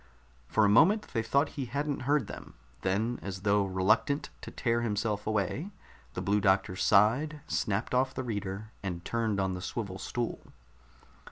[0.47, 2.55] For a moment they thought he hadn't heard them.
[2.81, 5.69] Then, as though reluctant to tear himself away,
[6.15, 10.53] the Blue Doctor sighed, snapped off the reader, and turned on the swivel stool.